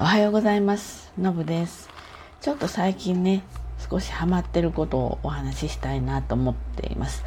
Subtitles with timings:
[0.00, 1.12] おはようございます。
[1.18, 1.90] のぶです。
[2.40, 3.42] ちょっと最近ね、
[3.90, 7.24] 少しハマってることをお話ししたいなと思っています。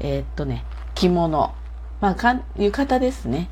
[0.00, 0.64] えーっとね、
[0.94, 1.52] 着物。
[2.00, 3.50] まあ、か浴衣ですね。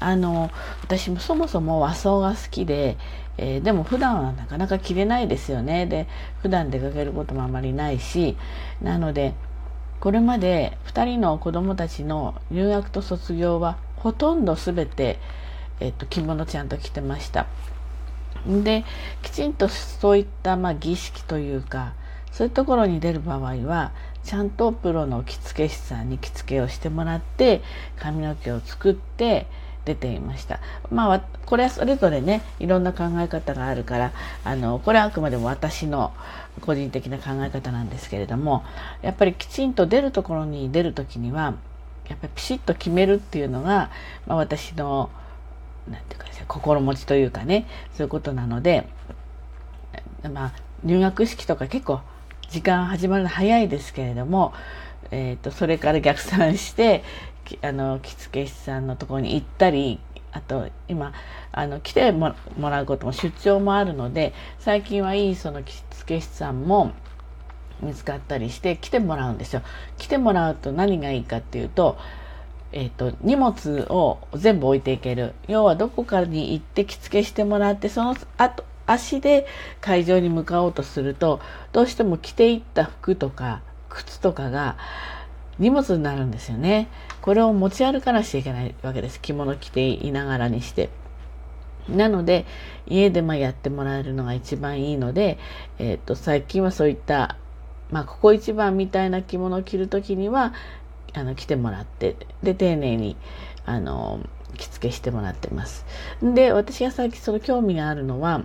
[0.00, 0.50] あの、
[0.82, 2.96] 私もそもそも和装が好きで、
[3.36, 5.84] えーでも普段はなかなか着れないですよね。
[5.84, 6.06] で、
[6.40, 8.38] 普段出かけることもあまりないし、
[8.80, 9.34] なので、
[10.00, 15.18] これまで2人の子供たちの入学と卒業はほとんど全て、
[15.80, 17.46] えっと、着物ちゃんと着てました。
[18.46, 18.84] で
[19.22, 21.94] きちんとそういった、まあ、儀式というか
[22.32, 23.92] そういうところに出る場合は
[24.24, 27.62] ちゃんとプロの着付け師さんに着付けをしてもらって
[27.96, 29.46] 髪の毛を作って
[29.84, 30.60] 出ていました。
[30.90, 36.12] まあこれはそれぞれねいろんな考え方があるからあのこれはあくまでも私の
[36.62, 38.64] 個人的な考え方なんですけれども
[39.02, 41.54] やっぱりきちんと出るところに出る時には
[42.08, 43.90] やっぱりピシッと決めるっていうのが、
[44.26, 45.10] まあ、私の
[45.88, 48.86] なんていうか心持ちというかねそういうことなので
[50.32, 52.00] まあ入学式とか結構
[52.50, 54.52] 時間始まるの早いですけれども、
[55.10, 57.02] えー、とそれから逆算して
[57.62, 60.00] あの着付け師さんのところに行ったり
[60.32, 61.12] あと今
[61.52, 66.92] あの来てもらうことも出張もあるので最近はいいその着付け師さんも
[67.80, 69.62] 見つかったりして来てもらうんですよ。
[69.98, 71.98] 来てもらうと何がいいかっていうと
[72.76, 75.32] えー、と荷物を全部置いていける。
[75.46, 79.46] 要はどこかに行って着付けしてもらってその後足で
[79.80, 81.40] 会場に向かおうとすると
[81.72, 84.76] どうしても着ていった服とか靴とかが
[85.58, 86.88] 荷物になるんですよね。
[87.22, 89.20] これを持ち歩かなきゃいけないわけです。
[89.20, 90.90] 着物着ていながらにして。
[91.88, 92.44] なので
[92.88, 95.38] 家でまやってもらえるのが一番いいので、
[95.78, 97.36] えー、と最近はそういった
[97.90, 100.52] まあ、ここ一番みたいな着物を着る時には
[101.14, 103.16] あの来てもらってで丁寧に
[103.64, 104.20] あの
[104.56, 105.84] 着付けしてもらってます。
[106.22, 108.44] で私が最近その興味があるのは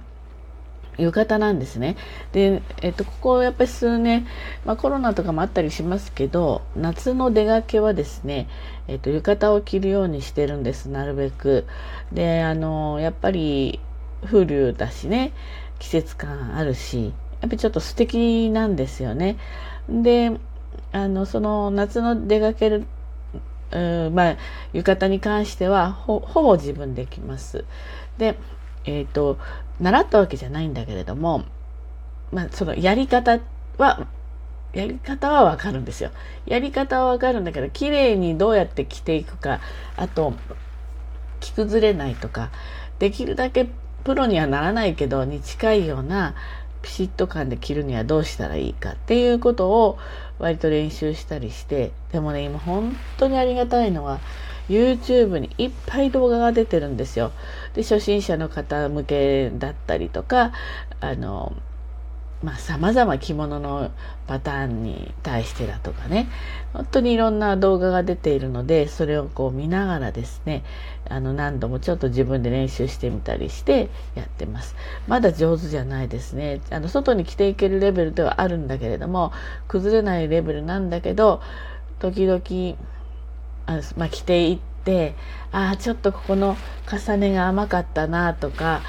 [0.97, 1.95] 浴衣なんですね。
[2.33, 4.27] で、えっと、ここやっぱり数年、
[4.65, 8.47] まあ、コロナとかもあったりしますけど夏の出かけはですね、
[8.87, 11.65] えっと、浴衣を着るようにしてるんですなるべく。
[12.11, 13.79] であのやっぱり
[14.25, 15.31] 風流だしね
[15.79, 19.37] 季節感あるしやっぱりちょっと素敵なんですよね。
[19.87, 20.37] で
[20.91, 22.85] あのその夏の出かける、
[23.71, 24.37] うん、まあ
[24.73, 27.65] 浴衣に関してはほほぼ自分できます。
[28.17, 28.37] で
[28.85, 29.37] えっ、と
[29.79, 31.43] 習ったわけじゃないんだけれども、
[32.31, 33.39] まあ、そのやり方
[33.77, 34.07] は
[34.73, 36.11] やり方はわかるんですよ。
[36.45, 39.59] やり方はわかるんだけど綺麗にどうやって着ていくか
[39.95, 40.33] あと
[41.39, 42.51] 着崩れないとか
[42.99, 43.67] できるだけ
[44.03, 46.35] プロにはならないけどに近いような
[46.81, 49.97] ピシッと感で着るにはどうしたらいいかっていうことを
[50.39, 54.19] 割と練習したりしてでもね今本当にありがたいのは
[54.69, 57.31] YouTube にいっぱい動画が出てるんですよ。
[57.73, 60.53] で初心者の方向けだったりとか
[61.01, 61.53] あの
[62.43, 63.91] まあ様々着物の
[64.27, 66.29] パターンに対してだとかね。
[66.73, 70.63] 本当にいろんな動画が出ているのでそれをこう見ながらですね
[71.09, 74.75] あの何度もちょっと自分で練習してみたりしてやってます。
[75.07, 76.61] まだ上手じゃないですね。
[76.69, 79.31] あの外に着ていけるレベルではあるんだけれども
[79.67, 81.41] 崩れないレベルなんだけど
[81.99, 82.41] 時々
[83.65, 85.15] あ、まあ、着ていって
[85.51, 86.55] ああちょっとここの
[86.89, 88.81] 重ねが甘かったなとか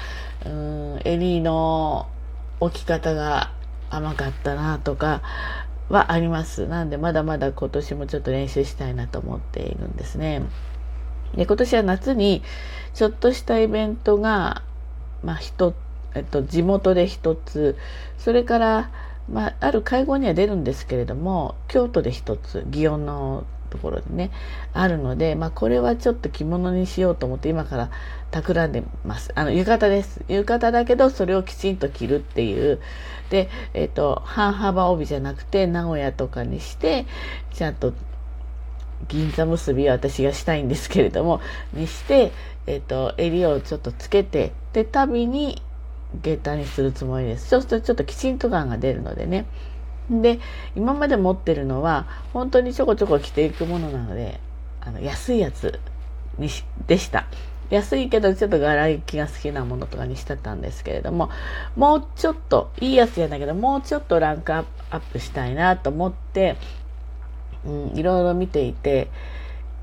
[0.45, 2.07] うん襟の
[2.61, 3.51] 置き方が
[3.89, 5.21] 甘かったなとか
[5.89, 6.67] はあります。
[6.67, 10.43] なんでまだまだ今年もちょっと練習したいなと思っているんですね。
[11.35, 12.41] で今年は夏に
[12.93, 14.63] ちょっとしたイベントが、
[15.23, 15.73] まあ一
[16.13, 17.77] えっと、地元で一つ
[18.17, 18.91] それから、
[19.29, 24.29] まあ、ある会合には出るんですけれども京都で一つ祇園のところでね
[24.73, 27.89] あるので、まあ、これはちょっと着物にしようと思って今から
[28.29, 29.31] 企んでます。
[29.33, 30.23] あの浴衣です。
[30.27, 32.79] 浴衣だけどそれをきちんと着るっていう。
[33.29, 37.05] で、えっと半幅帯じゃなくて名古屋とかにして
[37.53, 37.93] ちゃんと
[39.07, 41.41] 銀座結びは私がしたいんですけれども
[41.73, 42.31] にして、
[42.67, 45.61] えっと襟をちょっとつけてで旅に
[46.21, 47.47] 下駄にするつもりです。
[47.47, 49.45] そうするとちょっときちんと感が出るのでね。
[50.11, 50.39] で
[50.75, 54.39] 今まで持ってるのは本当にちょこちょこ着ていくものなので
[54.81, 55.79] あの安いやつ
[56.37, 57.25] にしでした。
[57.69, 61.29] 安いけどちょっと柄行きが好きなものとかにしてたんですけれども
[61.77, 66.57] もうちょっといいやつやんだけどもうちょっとランクアップしたいなと思って、
[67.65, 69.09] うん、いろいろ見ていて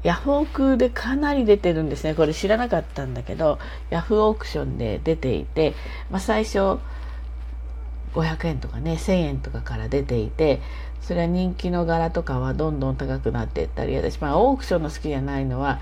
[0.03, 2.15] ヤフオクでかなり出てるんですね。
[2.15, 3.59] これ知らなかったんだけど
[3.91, 5.75] ヤフオークションで出ていて、
[6.11, 6.79] まあ、最初
[8.19, 10.61] 500円とかね1000円とかから出ていて
[11.01, 15.81] それは人気の柄とかはどんどん高くなっていったり私、まあ、オークションの好きじゃないのは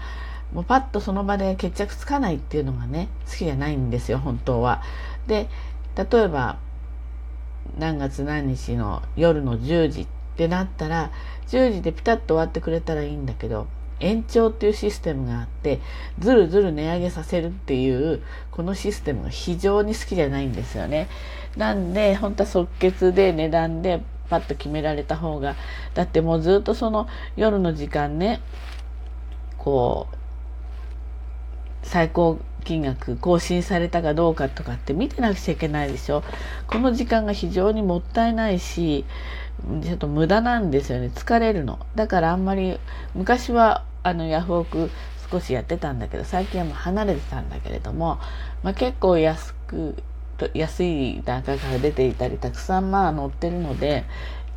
[0.53, 4.83] もうパッとその場で決着つかないっていうのがね好きじゃないんですよ本当は。
[5.27, 5.49] で
[5.97, 6.59] 例えば
[7.79, 10.07] 何月何日の夜の10時っ
[10.37, 11.11] てなったら
[11.49, 13.67] 10時でピタッと終わってくれたらいいんだけど
[14.01, 15.81] 延長っていうシステムがあって
[16.19, 21.09] ずるずる値上げさせるっていうこのシステムが非常に好きじゃないんですよね。
[21.57, 25.57] なんで本当は即決で値段でパッと決められた方が
[25.95, 28.41] だってもうずっとその夜の時間ね
[29.57, 30.17] こう
[31.83, 36.25] 最高金額更新されたかどうかとかって見てなくちゃいけないでしょ。
[36.67, 39.05] この時間が非常にもったいないし
[39.83, 41.11] ちょっと無駄なんですよね。
[41.15, 41.79] 疲れるの。
[41.95, 42.79] だからあんまり
[43.15, 44.91] 昔はあのヤフオク
[45.31, 48.19] 少しやってたんだけど最近はもう離れてたんだけれども、
[48.65, 49.95] まあ、結構安く
[50.55, 54.05] 安い段階から出ていたりたくさんまあ載ってるので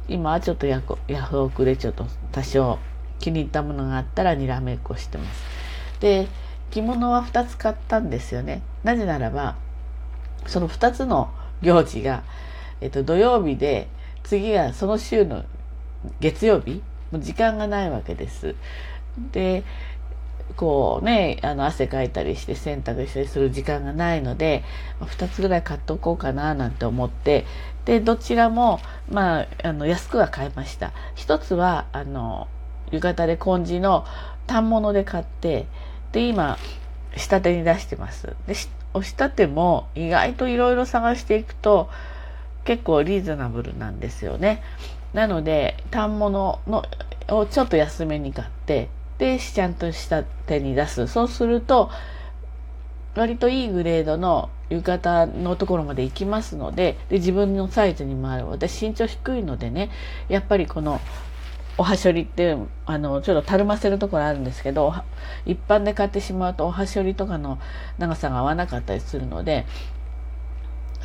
[0.08, 0.98] 今はちょっとヤフ
[1.40, 2.80] オクでちょっと多少
[3.20, 5.44] 気に入ったものがあったらにらめっこしてます。
[6.00, 6.28] で
[6.72, 8.62] 着物は2つ買ったんですよね。
[8.84, 9.56] なぜならば
[10.48, 11.30] その2つの
[11.62, 12.24] 行事が、
[12.82, 13.88] えっと、土曜日で
[14.24, 15.44] 次はその週の
[16.20, 16.82] 月曜日
[17.12, 18.56] もう時間がないわけです。
[19.32, 19.64] で
[20.56, 24.64] こうねあの汗かいたりして洗濯したりする時間がないので
[25.00, 27.46] 2つぐらい買っとこうかななんて思って
[27.86, 28.80] でどちらも
[29.10, 32.48] まああの安くは買いました一つはあの
[32.92, 34.06] 浴衣で紺地の
[34.48, 35.68] 反物で買って
[36.12, 36.58] で今
[37.16, 38.36] 仕立てに出してます。
[38.48, 38.56] で
[38.94, 41.90] お仕立ても意外といろいろ探していくと
[42.64, 44.62] 結構リーズナブルなんですよね。
[45.14, 46.84] なので反物の
[47.30, 51.08] をちょっと安めに買ってでちゃんとした手に出す。
[51.08, 51.90] そうすると
[53.16, 59.90] 割といいグレードの浴衣のところまで行きますのでで自分のサイズにもある私身長低いのでね
[60.30, 61.02] やっぱりこの
[61.80, 64.94] おはしょりってあのちょっとたるませるところあるんですけど
[65.46, 67.58] 一般で買ってしまうとおはしょりとかの
[67.98, 69.66] 長さが合わなかったりするので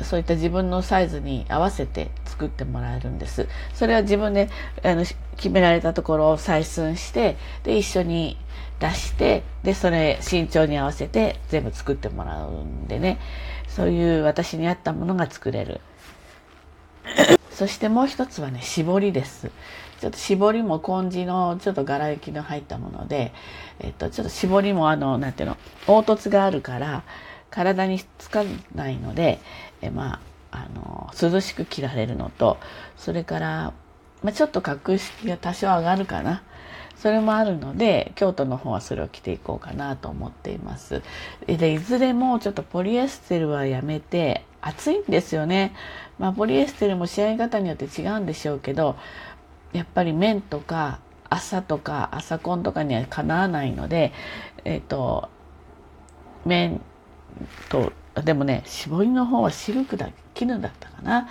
[0.03, 3.47] そういった自分のサイズに合わせて作ってもらえるんです。
[3.73, 4.49] それは自分で
[4.83, 5.05] あの
[5.37, 8.37] 決められたところを採寸して、で、一緒に
[8.79, 13.19] 出して、で、それ身長に合わせて全部作ってもらうんでね、
[13.69, 15.79] そういう私に合ったものが作れる。
[17.51, 19.49] そしてもう一つはね、絞りです。
[19.99, 23.33] ちょっと絞りも紺地のちょっと柄行きの入ったもので、
[23.79, 25.57] えっと、ちょっと絞りもあの、なんていうの、
[25.87, 27.03] 凹凸があるから、
[27.55, 28.43] 体につか
[28.73, 29.39] ないので、
[29.81, 30.19] えまあ、
[30.51, 32.57] あの涼しく着られるのと
[32.97, 33.73] それから、
[34.23, 36.43] まあ、ちょっと格式が多少上がるかな。
[36.97, 41.03] それもあるので京都の方はそれを着ていこうかなと思っています。
[41.45, 45.75] でいずれもちょっとポリエステルはやめて暑いんですよね。
[46.17, 48.95] まあポリエステルも試合方によって違うんでしょうけど
[49.75, 50.99] やっぱり綿とか
[51.29, 54.13] 朝とか朝コンとかにはかなわないので
[54.63, 55.29] えっ、ー、と
[56.45, 56.81] 綿
[57.69, 57.91] と
[58.23, 61.27] でもね絞りの方はシルクだ絹だったかな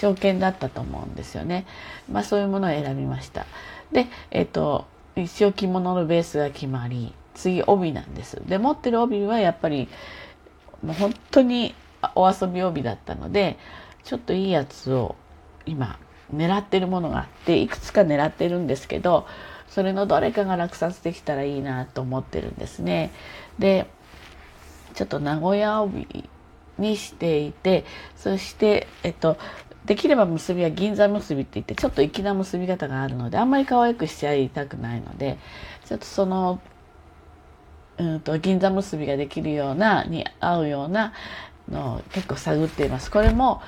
[0.00, 1.66] 証券だったと思うんですよね。
[2.10, 3.44] まあそういうものを選びました。
[3.92, 8.40] で、えっ、と、一応着物のベースが決まり、次帯なんです。
[8.46, 9.88] で、持ってる帯はやっぱり、
[10.82, 11.74] もう本当に
[12.14, 13.58] お遊び帯だったので、
[14.02, 15.16] ちょっといいやつを
[15.66, 15.98] 今
[16.34, 19.26] 狙ってるものがあって、いくつか狙ってるんですけど、
[19.68, 23.10] それのどれかが落札できたらいいなと思ってるんですね。
[23.58, 23.86] で、
[24.94, 26.28] ちょっと名古屋帯
[26.78, 27.84] にしていて
[28.16, 29.36] そしてえっと
[29.84, 35.38] できれば結びは銀座結びって言ってちょっと粋な結び方があるのであんまり可愛くしちゃいたくないので
[35.86, 36.60] ちょっとその
[37.98, 41.12] うんと銀座結びができるようなに合うような
[41.68, 43.10] のを結構探っています。
[43.10, 43.62] これも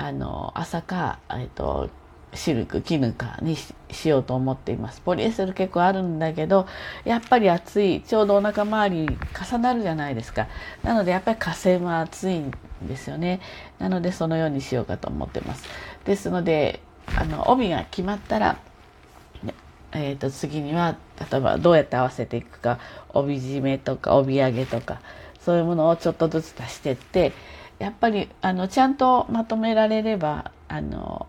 [0.00, 1.90] あの朝か、えっと、
[2.32, 5.02] シルク絹かにしようと思っています。
[5.02, 6.66] ポリエステル結構あるんだけど
[7.04, 9.18] やっぱり暑いちょうどお腹周り
[9.50, 10.48] 重なるじゃないですか。
[10.82, 12.50] なのでやっぱり火星も暑いん
[12.82, 13.40] ですよね。
[13.78, 15.64] なのでそのようにしようかと思ってます。
[16.06, 16.80] ですので
[17.14, 18.58] あの帯が決まったら
[19.92, 20.96] えー、と次には
[21.30, 22.78] 例えばどうやって合わせていくか
[23.08, 25.00] 帯締めとか帯揚げとか
[25.40, 27.32] そういうものをちょっとずつ足してって
[27.80, 31.26] やっぱりあのちゃんとまとめられればあの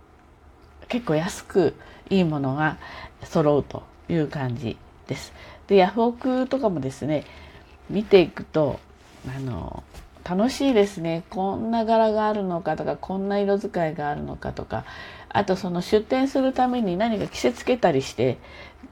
[0.90, 1.76] 結構安く
[2.10, 2.78] いいものが
[3.24, 4.78] 揃うという感じ
[5.08, 5.34] です。
[5.68, 7.26] でヤフオクとかもですね
[7.90, 8.80] 見ていくと
[9.34, 9.84] あの
[10.24, 14.86] 楽しいですねこんな柄があるのかとかこんな色使いがあるのかとか
[15.30, 18.38] あとその出店するために何か着せつけたりして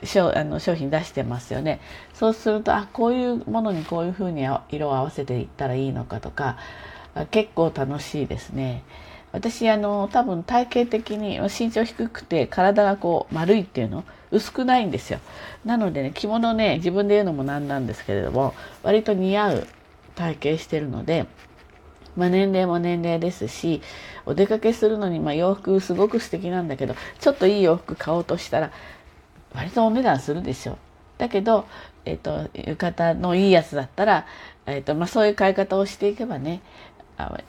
[0.04, 1.82] 商あの商品出してますよね
[2.14, 6.58] そうするとあこういうものにこういうふうに色を合わせていったらいいのかとか
[7.32, 8.84] 結構楽しいですね。
[9.32, 15.20] 私あの多分体型的に身長低くて体がこう丸いっていうの薄くないんですよ。
[15.66, 19.68] なのでね着物ね自分で言うのもなんなんですけれども割と似合う
[20.16, 21.28] 体型してるので、
[22.16, 23.82] まあ、年齢も年齢ですし
[24.26, 28.72] お出かけするのに、まあ、洋服すごく素敵なんだけどちょっといい洋服買おうとしたら
[29.54, 30.78] 割とお値段するでしょ。
[31.18, 31.66] だけど、
[32.06, 34.26] えっ、と、浴衣のいいやつだったら、
[34.66, 36.62] えっ、と、まあ、そういう買い方をしていけばね、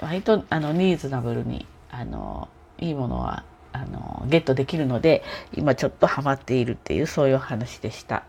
[0.00, 2.48] 割とあのニーズナブルにあの
[2.78, 5.22] いいものはあのゲットできるので
[5.54, 8.24] 今ちょっとハマっているっていうそういう話でした。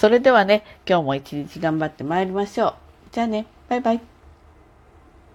[0.00, 2.74] それではね今日も一日頑張ってまいりましょう。
[3.12, 4.00] じゃあねバイバイ。